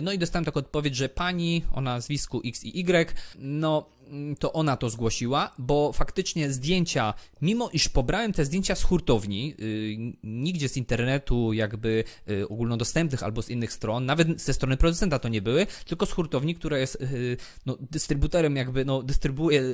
No 0.03 0.13
i 0.13 0.19
dostałem 0.19 0.45
taką 0.45 0.61
odpowiedź, 0.61 0.97
że 0.97 1.09
pani 1.09 1.63
o 1.73 1.81
nazwisku 1.81 2.43
X 2.45 2.65
i 2.65 2.81
Y, 2.81 3.15
no 3.39 3.91
to 4.39 4.53
ona 4.53 4.77
to 4.77 4.91
zgłosiła, 4.91 5.53
bo 5.59 5.93
faktycznie 5.93 6.51
zdjęcia, 6.51 7.15
mimo 7.43 7.71
iż 7.73 7.89
pobrałem 7.89 8.33
te 8.33 8.45
zdjęcia 8.45 8.75
z 8.75 8.83
hurtowni, 8.83 9.55
yy, 9.59 10.13
nigdzie 10.23 10.69
z 10.69 10.77
internetu, 10.77 11.53
jakby 11.53 12.05
yy, 12.27 12.49
ogólnodostępnych 12.49 13.23
albo 13.23 13.43
z 13.43 13.51
innych 13.51 13.73
stron, 13.73 14.07
nawet 14.07 14.41
ze 14.41 14.55
strony 14.55 14.77
producenta 14.77 15.19
to 15.19 15.29
nie 15.29 15.43
były, 15.43 15.67
tylko 15.87 16.07
z 16.07 16.13
hurtowni, 16.13 16.55
która 16.55 16.79
jest 16.79 17.01
yy, 17.01 17.37
no, 17.67 17.77
dystrybutorem, 17.81 18.57
jakby 18.57 18.85
no, 18.85 19.03
dystrybuuje 19.03 19.61
y, 19.61 19.65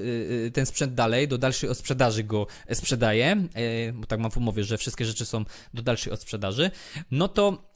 y, 0.47 0.51
ten 0.51 0.67
sprzęt 0.67 0.95
dalej, 0.95 1.29
do 1.29 1.39
dalszej 1.39 1.71
odsprzedaży 1.71 2.25
go 2.25 2.47
sprzedaje, 2.73 3.49
y, 3.89 3.93
bo 3.93 4.07
tak 4.07 4.21
mam 4.21 4.31
w 4.31 4.37
umowie, 4.37 4.65
że 4.65 4.79
wszystkie 4.79 5.05
rzeczy 5.05 5.27
są 5.27 5.45
do 5.75 5.83
dalszej 5.83 6.13
odsprzedaży, 6.13 6.71
no 7.11 7.29
to 7.29 7.73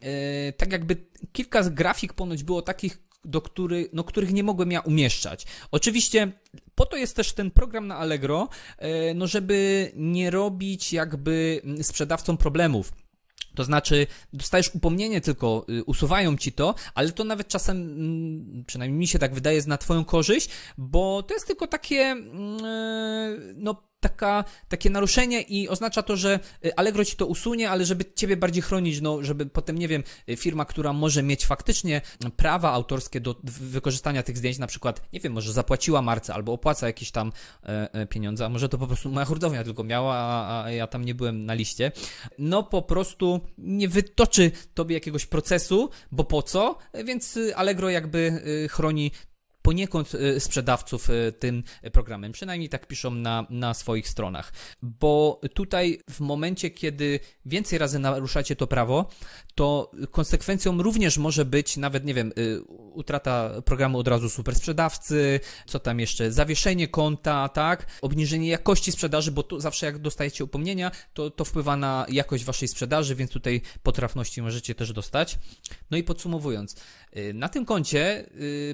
tak 0.57 0.73
jakby 0.73 0.97
kilka 1.33 1.71
grafik 1.71 2.13
ponoć 2.13 2.43
było 2.43 2.63
takich, 2.63 3.06
do 3.27 3.41
który, 3.41 3.89
no, 3.93 4.05
których 4.05 4.33
nie 4.33 4.43
mogłem 4.43 4.73
ja 4.73 4.81
umieszczać. 4.81 5.47
Oczywiście 5.71 6.33
po 6.75 6.87
to 6.87 6.97
jest 6.97 7.17
też 7.17 7.33
ten 7.33 7.51
program 7.51 7.87
na 7.87 7.97
Allegro, 7.97 8.49
e, 8.79 9.15
no 9.15 9.27
żeby 9.27 9.91
nie 9.97 10.31
robić 10.31 10.93
jakby 10.93 11.63
sprzedawcom 11.83 12.37
problemów. 12.37 12.93
To 13.57 13.65
znaczy, 13.65 14.07
dostajesz 14.33 14.75
upomnienie 14.75 15.21
tylko, 15.21 15.67
y, 15.71 15.85
usuwają 15.85 16.37
ci 16.37 16.53
to, 16.53 16.75
ale 16.95 17.13
to 17.13 17.25
nawet 17.25 17.49
czasem, 17.49 17.77
mm, 17.77 18.65
przynajmniej 18.67 18.99
mi 18.99 19.07
się 19.07 19.19
tak 19.19 19.35
wydaje, 19.35 19.57
jest 19.57 19.69
na 19.69 19.79
twoją 19.79 20.05
korzyść, 20.05 20.51
bo 20.79 21.23
to 21.23 21.35
jest 21.35 21.47
tylko 21.47 21.67
takie, 21.67 22.01
mm, 22.01 22.65
e, 22.65 23.37
no, 23.55 23.83
taka, 24.01 24.45
takie 24.69 24.91
naruszenie 24.91 25.43
i 25.43 25.69
oznacza 25.69 26.03
to, 26.03 26.17
że 26.17 26.41
y, 26.65 26.77
Allegro 26.77 27.05
ci 27.05 27.17
to 27.17 27.27
usunie, 27.27 27.71
ale 27.71 27.85
żeby 27.85 28.05
ciebie 28.15 28.37
bardziej 28.37 28.63
chronić, 28.63 29.01
no, 29.01 29.23
żeby 29.23 29.47
potem, 29.47 29.79
nie 29.79 29.89
wiem, 29.89 30.03
y, 30.29 30.37
firma, 30.37 30.65
która 30.65 30.93
może 30.93 31.23
mieć 31.23 31.47
faktycznie 31.47 32.01
prawa 32.37 32.73
autorskie 32.73 33.21
do 33.21 33.37
wykorzystania 33.45 34.23
tych 34.23 34.37
zdjęć, 34.37 34.59
na 34.59 34.67
przykład, 34.67 35.13
nie 35.13 35.21
wiem, 35.21 35.33
może 35.33 35.53
zapłaciła 35.53 36.03
marce 36.03 36.35
albo 36.35 36.53
opłaca 36.53 36.87
jakieś 36.87 37.11
tam 37.11 37.33
e, 37.63 37.95
e, 37.95 38.07
pieniądze, 38.07 38.47
a 38.47 38.49
może 38.49 38.69
to 38.69 38.79
po 38.79 38.87
prostu 38.87 39.09
moja 39.09 39.27
hurtownia 39.27 39.65
tylko 39.65 39.85
miała, 39.85 40.15
a, 40.15 40.65
a 40.65 40.71
ja 40.71 40.87
tam 40.87 41.05
nie 41.05 41.15
byłem 41.15 41.47
na 41.47 41.55
liście, 41.55 41.93
no 42.39 42.63
po 42.63 42.83
prostu 42.83 43.41
nie 43.59 43.89
wytoczy 43.89 44.51
tobie 44.75 44.95
jakiegoś 44.95 45.27
procesu, 45.27 45.91
bo 46.13 46.25
po 46.25 46.43
co? 46.43 46.79
Więc 47.05 47.37
y, 47.37 47.57
Allegro 47.57 47.91
jakby 47.91 48.43
chroni 48.71 49.11
poniekąd 49.67 50.15
y, 50.15 50.41
sprzedawców 50.41 51.11
y, 51.11 51.33
tym 51.39 51.63
programem. 51.93 52.33
Przynajmniej 52.33 52.69
tak 52.69 52.87
piszą 52.87 53.11
na, 53.11 53.47
na 53.51 53.75
swoich 53.75 54.09
stronach. 54.09 54.53
Bo 54.83 55.41
tutaj 55.55 56.01
w 56.11 56.21
momencie, 56.21 56.71
kiedy 56.71 57.21
więcej 57.47 57.79
razy 57.79 57.99
naruszacie 57.99 58.57
to 58.57 58.67
prawo, 58.67 59.09
to 59.55 59.91
konsekwencją 60.11 60.83
również 60.83 61.19
może 61.19 61.45
być 61.45 61.77
nawet, 61.77 62.05
nie 62.05 62.15
wiem, 62.15 62.33
y, 62.39 62.63
utrata 62.69 63.63
programu 63.63 63.99
od 63.99 64.09
razu 64.09 64.31
super 64.31 64.55
sprzedawcy, 64.55 65.41
co 65.67 65.79
tam 65.79 66.01
jeszcze, 66.01 66.33
zawieszenie 66.33 66.89
konta, 66.89 67.49
tak, 67.49 67.87
obniżenie 68.03 68.49
jakości 68.49 68.93
sprzedaży, 68.93 69.33
bo 69.33 69.43
tu 69.43 69.61
zawsze 69.61 69.87
jak 69.87 69.99
dostajecie 69.99 70.45
upomnienia, 70.45 70.91
to, 71.15 71.31
to 71.31 71.45
wpływa 71.45 71.77
na 71.77 72.07
jakość 72.09 72.45
waszej 72.45 72.69
sprzedaży, 72.69 73.15
więc 73.15 73.31
tutaj 73.31 73.61
potrafności 73.83 74.43
możecie 74.43 74.75
też 74.75 74.93
dostać. 74.93 75.39
No 75.91 75.97
i 75.97 76.03
podsumowując, 76.03 76.77
na 77.35 77.49
tym 77.49 77.65
koncie, 77.65 78.31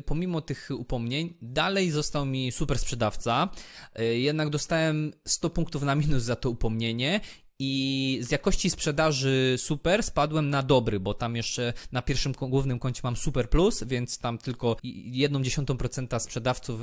pomimo 0.06 0.40
tych 0.40 0.68
upomnień. 0.78 1.34
Dalej 1.42 1.90
został 1.90 2.26
mi 2.26 2.52
super 2.52 2.78
sprzedawca, 2.78 3.48
e, 3.94 4.04
jednak 4.04 4.50
dostałem 4.50 5.12
100 5.24 5.50
punktów 5.50 5.82
na 5.82 5.94
minus 5.94 6.22
za 6.22 6.36
to 6.36 6.50
upomnienie 6.50 7.20
i 7.64 8.18
z 8.22 8.30
jakości 8.30 8.70
sprzedaży 8.70 9.54
super 9.58 10.02
spadłem 10.02 10.50
na 10.50 10.62
dobry, 10.62 11.00
bo 11.00 11.14
tam 11.14 11.36
jeszcze 11.36 11.72
na 11.92 12.02
pierwszym 12.02 12.32
głównym 12.32 12.78
koncie 12.78 13.00
mam 13.04 13.16
super 13.16 13.50
plus, 13.50 13.84
więc 13.84 14.18
tam 14.18 14.38
tylko 14.38 14.76
1,1% 14.84 16.20
sprzedawców, 16.20 16.80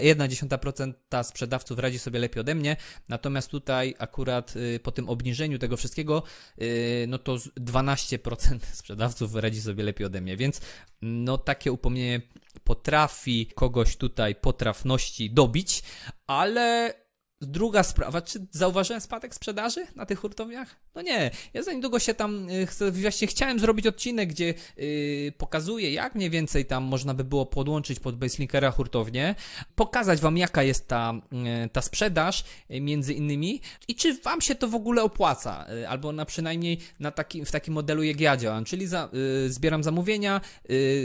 jedna 0.00 0.28
dziesiąta 0.28 0.58
procenta 0.58 1.22
sprzedawców 1.22 1.78
radzi 1.78 1.98
sobie 1.98 2.18
lepiej 2.18 2.40
ode 2.40 2.54
mnie, 2.54 2.76
natomiast 3.08 3.50
tutaj 3.50 3.94
akurat 3.98 4.56
y, 4.56 4.80
po 4.82 4.92
tym 4.92 5.08
obniżeniu 5.08 5.58
tego 5.58 5.76
wszystkiego, 5.76 6.22
y, 6.62 7.06
no 7.08 7.18
to 7.18 7.36
12% 7.36 8.58
sprzedawców 8.80 9.34
radzi 9.34 9.60
sobie 9.60 9.84
lepiej 9.84 10.06
ode 10.06 10.20
mnie, 10.20 10.36
więc 10.36 10.60
no 11.02 11.38
takie 11.38 11.72
upomnienie 11.72 12.20
potrafi 12.64 13.46
kogoś 13.54 13.96
tutaj 13.96 14.34
potrafności 14.34 15.30
dobić, 15.30 15.82
ale 16.26 16.94
Druga 17.40 17.82
sprawa, 17.82 18.22
czy 18.22 18.46
zauważyłem 18.50 19.00
spadek 19.00 19.34
sprzedaży 19.34 19.86
na 19.96 20.06
tych 20.06 20.18
hurtowniach? 20.18 20.76
No 20.94 21.02
nie, 21.02 21.30
ja 21.54 21.62
za 21.62 21.72
niedługo 21.72 21.98
się 21.98 22.14
tam, 22.14 22.48
y, 22.80 22.92
właśnie 22.92 23.26
chciałem 23.26 23.58
zrobić 23.58 23.86
odcinek, 23.86 24.28
gdzie 24.28 24.54
yy, 24.76 25.32
pokazuję, 25.38 25.92
jak 25.92 26.14
mniej 26.14 26.30
więcej 26.30 26.66
tam 26.66 26.84
można 26.84 27.14
by 27.14 27.24
było 27.24 27.46
podłączyć 27.46 28.00
pod 28.00 28.16
Baselinkera 28.16 28.70
hurtownię, 28.70 29.34
pokazać 29.74 30.20
Wam, 30.20 30.36
jaka 30.36 30.62
jest 30.62 30.88
ta, 30.88 31.14
yy, 31.32 31.68
ta 31.68 31.82
sprzedaż 31.82 32.44
yy, 32.68 32.80
między 32.80 33.14
innymi. 33.14 33.60
I 33.88 33.94
czy 33.94 34.14
Wam 34.14 34.40
się 34.40 34.54
to 34.54 34.68
w 34.68 34.74
ogóle 34.74 35.02
opłaca, 35.02 35.66
y, 35.72 35.88
albo 35.88 36.12
na 36.12 36.24
przynajmniej 36.24 36.78
na 37.00 37.10
taki, 37.10 37.44
w 37.44 37.50
takim 37.50 37.74
modelu, 37.74 38.02
jak 38.02 38.20
ja 38.20 38.36
działam, 38.36 38.64
czyli 38.64 38.86
za, 38.86 39.08
y, 39.46 39.52
zbieram 39.52 39.84
zamówienia, 39.84 40.40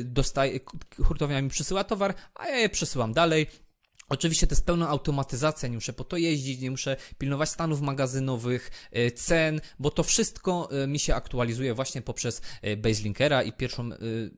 dostaję, 0.04 0.60
hurtownia 1.04 1.42
mi 1.42 1.50
przysyła 1.50 1.84
towar, 1.84 2.14
a 2.36 2.48
ja 2.48 2.58
je 2.58 2.70
przesyłam 2.70 3.14
dalej, 3.14 3.48
Oczywiście 4.10 4.48
to 4.48 4.54
jest 4.54 4.66
pełna 4.66 4.90
automatyzacja, 4.90 5.70
nie 5.70 5.76
muszę 5.76 5.94
po 5.94 6.04
to 6.04 6.18
jeździć, 6.18 6.62
nie 6.62 6.72
muszę 6.72 6.98
pilnować 7.18 7.50
stanów 7.50 7.82
magazynowych, 7.82 8.72
e, 8.92 9.12
cen, 9.12 9.62
bo 9.80 9.92
to 9.92 10.04
wszystko 10.04 10.70
e, 10.84 10.88
mi 10.88 11.00
się 11.00 11.16
aktualizuje 11.16 11.74
właśnie 11.74 12.02
poprzez 12.02 12.42
e, 12.62 12.78
Baselinkera 12.78 13.44
i 13.44 13.54
pierwszą, 13.54 13.90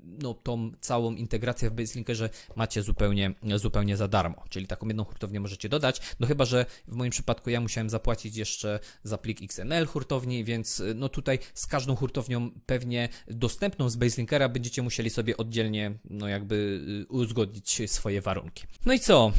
no 0.03 0.34
tą 0.34 0.72
całą 0.81 1.15
integrację 1.15 1.69
w 1.69 1.74
Baselinkerze 1.74 2.29
macie 2.55 2.81
zupełnie, 2.81 3.34
zupełnie 3.55 3.98
za 3.98 4.07
darmo, 4.07 4.43
czyli 4.50 4.67
taką 4.67 4.88
jedną 4.88 5.03
hurtownię 5.03 5.39
możecie 5.39 5.69
dodać, 5.69 6.01
no 6.19 6.27
chyba, 6.27 6.45
że 6.45 6.65
w 6.88 6.95
moim 6.95 7.12
przypadku 7.12 7.50
ja 7.50 7.62
musiałem 7.62 7.89
zapłacić 7.89 8.36
jeszcze 8.38 8.79
za 9.03 9.17
plik 9.17 9.43
XML 9.43 9.86
hurtowni, 9.86 10.43
więc 10.43 10.84
no 10.95 11.10
tutaj 11.10 11.39
z 11.53 11.67
każdą 11.67 11.95
hurtownią 11.95 12.51
pewnie 12.65 13.10
dostępną 13.27 13.89
z 13.89 13.95
Baselinkera 13.95 14.50
będziecie 14.50 14.81
musieli 14.81 15.10
sobie 15.10 15.38
oddzielnie, 15.38 15.98
no 16.10 16.27
jakby 16.27 16.86
uzgodnić 17.10 17.81
swoje 17.91 18.22
warunki. 18.22 18.63
No 18.86 18.93
i 18.93 19.00
co? 19.00 19.31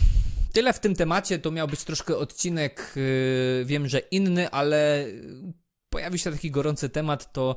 Tyle 0.56 0.72
w 0.72 0.80
tym 0.80 0.94
temacie, 0.94 1.38
to 1.38 1.50
miał 1.50 1.68
być 1.68 1.84
troszkę 1.84 2.16
odcinek, 2.16 2.92
yy, 2.96 3.64
wiem, 3.64 3.88
że 3.88 3.98
inny, 3.98 4.50
ale 4.50 5.06
pojawił 5.90 6.18
się 6.18 6.32
taki 6.32 6.50
gorący 6.50 6.88
temat, 6.88 7.32
to 7.32 7.56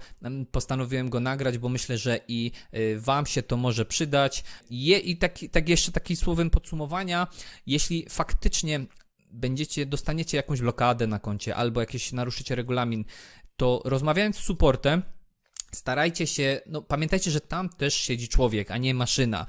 postanowiłem 0.51 1.09
go 1.09 1.19
nagrać, 1.19 1.57
bo 1.57 1.69
myślę, 1.69 1.97
że 1.97 2.19
i 2.27 2.51
yy, 2.71 2.99
Wam 2.99 3.25
się 3.25 3.43
to 3.43 3.57
może 3.57 3.85
przydać. 3.85 4.43
I 4.69 5.17
taki, 5.17 5.49
tak 5.49 5.69
jeszcze 5.69 5.91
taki 5.91 6.15
słowem 6.15 6.49
podsumowania, 6.49 7.27
jeśli 7.65 8.05
faktycznie 8.09 8.85
będziecie, 9.31 9.85
dostaniecie 9.85 10.37
jakąś 10.37 10.61
blokadę 10.61 11.07
na 11.07 11.19
koncie 11.19 11.55
albo 11.55 11.79
jakieś 11.79 12.11
naruszycie 12.11 12.55
regulamin, 12.55 13.05
to 13.57 13.81
rozmawiając 13.85 14.35
z 14.35 14.43
supportem, 14.43 15.03
starajcie 15.71 16.27
się, 16.27 16.61
no 16.65 16.81
pamiętajcie, 16.81 17.31
że 17.31 17.41
tam 17.41 17.69
też 17.69 17.93
siedzi 17.93 18.27
człowiek, 18.27 18.71
a 18.71 18.77
nie 18.77 18.93
maszyna. 18.93 19.45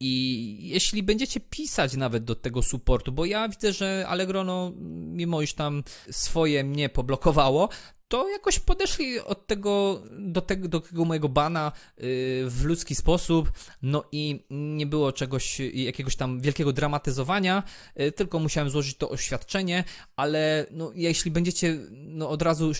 I 0.00 0.58
jeśli 0.62 1.02
będziecie 1.02 1.40
pisać 1.40 1.96
nawet 1.96 2.24
do 2.24 2.34
tego 2.34 2.62
supportu, 2.62 3.12
bo 3.12 3.24
ja 3.24 3.48
widzę, 3.48 3.72
że 3.72 4.04
Allegro, 4.08 4.44
no, 4.44 4.72
mimo 4.90 5.42
iż 5.42 5.54
tam 5.54 5.82
swoje 6.10 6.64
mnie 6.64 6.88
poblokowało, 6.88 7.68
to 8.10 8.28
jakoś 8.28 8.58
podeszli 8.58 9.20
od 9.20 9.46
tego, 9.46 10.02
do 10.10 10.40
tego, 10.40 10.68
do 10.68 10.80
tego 10.80 11.04
mojego 11.04 11.28
bana 11.28 11.72
yy, 11.96 12.04
w 12.50 12.64
ludzki 12.64 12.94
sposób, 12.94 13.52
no 13.82 14.04
i 14.12 14.44
nie 14.50 14.86
było 14.86 15.12
czegoś, 15.12 15.60
jakiegoś 15.74 16.16
tam 16.16 16.40
wielkiego 16.40 16.72
dramatyzowania, 16.72 17.62
yy, 17.96 18.12
tylko 18.12 18.38
musiałem 18.38 18.70
złożyć 18.70 18.96
to 18.96 19.10
oświadczenie, 19.10 19.84
ale 20.16 20.66
no, 20.70 20.92
jeśli 20.94 21.30
będziecie 21.30 21.78
no, 21.90 22.30
od 22.30 22.42
razu 22.42 22.72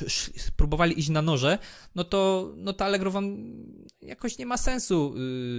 próbowali 0.57 0.99
iść 0.99 1.09
na 1.09 1.23
noże, 1.23 1.59
no 1.95 2.05
to, 2.05 2.53
no 2.57 2.73
to 2.73 2.85
Allegro 2.85 3.11
wam 3.11 3.37
jakoś 4.03 4.39
nie 4.39 4.47
ma 4.47 4.57
sensu, 4.57 5.15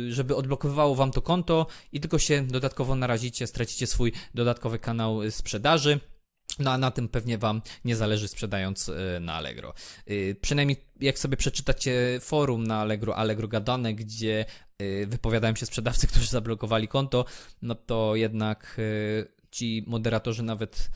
żeby 0.10 0.36
odblokowywało 0.36 0.96
wam 0.96 1.12
to 1.12 1.22
konto 1.22 1.68
i 1.92 2.00
tylko 2.00 2.20
się 2.20 2.48
dodatkowo 2.48 2.96
narazicie, 2.96 3.48
stracicie 3.48 3.88
swój 3.88 4.12
dodatkowy 4.34 4.80
kanał 4.80 5.32
sprzedaży. 5.32 6.00
No 6.60 6.72
a 6.72 6.78
na 6.78 6.92
tym 6.92 7.10
pewnie 7.10 7.38
Wam 7.38 7.62
nie 7.86 7.96
zależy 7.96 8.28
sprzedając 8.28 8.90
y, 8.90 9.20
na 9.22 9.34
Allegro. 9.34 9.74
Y, 10.10 10.36
przynajmniej 10.42 10.78
jak 11.02 11.20
sobie 11.20 11.38
przeczytacie 11.38 12.20
forum 12.22 12.68
na 12.68 12.82
Allegro, 12.82 13.16
Allegro 13.16 13.48
Gadane, 13.48 13.94
gdzie 13.94 14.46
y, 14.82 15.08
wypowiadają 15.08 15.56
się 15.56 15.66
sprzedawcy, 15.66 16.08
którzy 16.12 16.28
zablokowali 16.28 16.88
konto, 16.88 17.26
no 17.62 17.76
to 17.76 18.16
jednak 18.16 18.82
ci 19.52 19.84
moderatorzy 19.88 20.44
nawet 20.44 20.90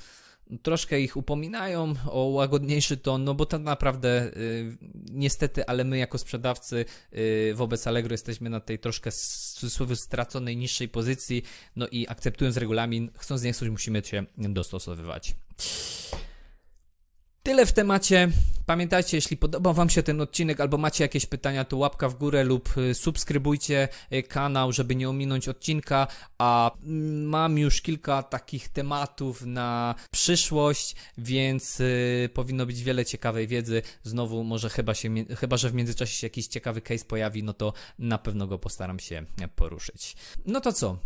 troszkę 0.64 1.00
ich 1.00 1.18
upominają 1.18 1.94
o 2.10 2.24
łagodniejszy 2.24 2.98
ton, 2.98 3.24
no 3.24 3.34
bo 3.34 3.46
tak 3.46 3.62
naprawdę 3.62 4.32
y, 4.38 4.78
niestety, 5.12 5.66
ale 5.66 5.84
my 5.84 5.98
jako 5.98 6.18
sprzedawcy 6.18 6.86
y, 7.14 7.54
wobec 7.56 7.88
Allegro 7.88 8.14
jesteśmy 8.14 8.50
na 8.50 8.60
tej 8.60 8.80
troszkę 8.80 9.12
w 9.12 9.96
straconej 9.96 10.58
niższej 10.58 10.90
pozycji, 10.90 11.44
no 11.76 11.88
i 11.88 12.08
akceptując 12.08 12.58
regulamin, 12.58 13.12
chcąc 13.18 13.44
nie 13.44 13.54
chcąc 13.54 13.72
musimy 13.72 14.02
się 14.06 14.26
dostosowywać. 14.38 15.36
Tyle 17.44 17.66
w 17.66 17.74
temacie. 17.74 18.30
Pamiętajcie, 18.66 19.18
jeśli 19.18 19.38
podobał 19.38 19.74
Wam 19.74 19.90
się 19.90 20.04
ten 20.04 20.22
odcinek 20.22 20.60
albo 20.60 20.78
macie 20.78 21.04
jakieś 21.04 21.26
pytania, 21.26 21.66
to 21.66 21.78
łapka 21.78 22.10
w 22.10 22.16
górę 22.16 22.44
lub 22.44 22.78
y, 22.78 22.94
subskrybujcie 22.94 23.88
y, 24.14 24.24
kanał, 24.24 24.72
żeby 24.72 24.96
nie 24.96 25.10
ominąć 25.10 25.48
odcinka. 25.48 26.08
A 26.38 26.72
mm, 26.84 27.24
mam 27.24 27.58
już 27.58 27.82
kilka 27.82 28.24
takich 28.24 28.70
tematów 28.70 29.42
na 29.42 29.96
przyszłość, 30.12 30.96
więc 31.18 31.80
y, 31.80 32.30
powinno 32.34 32.66
być 32.66 32.84
wiele 32.84 33.06
ciekawej 33.06 33.48
wiedzy. 33.48 33.82
Znowu, 34.04 34.44
może 34.44 34.70
chyba, 34.70 34.94
się, 34.94 35.26
chyba, 35.36 35.58
że 35.58 35.70
w 35.70 35.74
międzyczasie 35.74 36.14
się 36.14 36.28
jakiś 36.28 36.48
ciekawy 36.48 36.82
case 36.82 37.06
pojawi, 37.06 37.44
no 37.44 37.54
to 37.54 37.74
na 38.00 38.18
pewno 38.18 38.48
go 38.48 38.60
postaram 38.60 39.00
się 39.00 39.26
poruszyć. 39.56 40.16
No 40.46 40.62
to 40.62 40.74
co? 40.74 40.98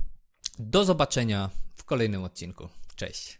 Do 0.60 0.86
zobaczenia 0.86 1.50
w 1.75 1.84
kolejnym 1.84 2.24
odcinku. 2.24 2.70
Cześć. 2.96 3.38